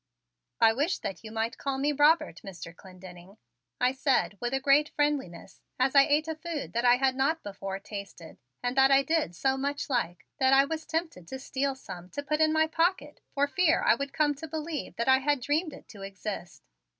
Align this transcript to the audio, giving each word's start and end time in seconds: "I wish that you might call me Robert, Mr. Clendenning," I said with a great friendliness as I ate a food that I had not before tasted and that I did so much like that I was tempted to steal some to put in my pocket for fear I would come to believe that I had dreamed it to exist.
"I 0.59 0.73
wish 0.73 0.97
that 0.97 1.23
you 1.23 1.31
might 1.31 1.59
call 1.59 1.77
me 1.77 1.91
Robert, 1.91 2.41
Mr. 2.43 2.75
Clendenning," 2.75 3.37
I 3.79 3.91
said 3.91 4.35
with 4.39 4.51
a 4.51 4.59
great 4.59 4.89
friendliness 4.89 5.61
as 5.79 5.93
I 5.95 6.05
ate 6.05 6.27
a 6.27 6.33
food 6.33 6.73
that 6.73 6.83
I 6.83 6.95
had 6.97 7.13
not 7.15 7.43
before 7.43 7.77
tasted 7.77 8.39
and 8.63 8.75
that 8.75 8.89
I 8.89 9.03
did 9.03 9.35
so 9.35 9.57
much 9.57 9.91
like 9.91 10.25
that 10.39 10.53
I 10.53 10.65
was 10.65 10.87
tempted 10.87 11.27
to 11.27 11.37
steal 11.37 11.75
some 11.75 12.09
to 12.17 12.23
put 12.23 12.41
in 12.41 12.51
my 12.51 12.65
pocket 12.65 13.21
for 13.35 13.45
fear 13.45 13.83
I 13.83 13.93
would 13.93 14.11
come 14.11 14.33
to 14.33 14.47
believe 14.47 14.95
that 14.95 15.07
I 15.07 15.19
had 15.19 15.39
dreamed 15.39 15.71
it 15.71 15.87
to 15.89 16.01
exist. 16.01 16.63